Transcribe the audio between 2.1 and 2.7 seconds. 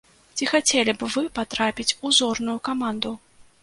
зорную